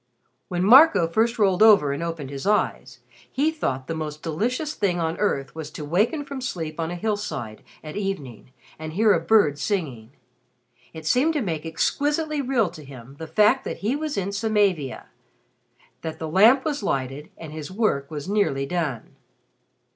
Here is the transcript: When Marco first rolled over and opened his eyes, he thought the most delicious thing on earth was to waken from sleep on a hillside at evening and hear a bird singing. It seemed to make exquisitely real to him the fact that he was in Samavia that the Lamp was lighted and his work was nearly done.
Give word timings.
When 0.47 0.63
Marco 0.63 1.07
first 1.07 1.37
rolled 1.37 1.61
over 1.61 1.93
and 1.93 2.01
opened 2.01 2.31
his 2.31 2.47
eyes, 2.47 3.01
he 3.31 3.51
thought 3.51 3.85
the 3.85 3.93
most 3.93 4.23
delicious 4.23 4.73
thing 4.73 4.99
on 4.99 5.15
earth 5.17 5.53
was 5.53 5.69
to 5.69 5.85
waken 5.85 6.25
from 6.25 6.41
sleep 6.41 6.79
on 6.79 6.89
a 6.89 6.95
hillside 6.95 7.61
at 7.83 7.95
evening 7.95 8.51
and 8.79 8.93
hear 8.93 9.13
a 9.13 9.19
bird 9.19 9.59
singing. 9.59 10.09
It 10.91 11.05
seemed 11.05 11.33
to 11.33 11.41
make 11.41 11.67
exquisitely 11.67 12.41
real 12.41 12.71
to 12.71 12.83
him 12.83 13.17
the 13.19 13.27
fact 13.27 13.63
that 13.65 13.77
he 13.85 13.95
was 13.95 14.17
in 14.17 14.29
Samavia 14.29 15.05
that 16.01 16.17
the 16.17 16.27
Lamp 16.27 16.65
was 16.65 16.81
lighted 16.81 17.29
and 17.37 17.53
his 17.53 17.69
work 17.69 18.09
was 18.09 18.27
nearly 18.27 18.65
done. 18.65 19.15